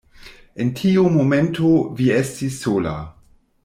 [0.63, 2.99] En tiu momento, vi estis sola.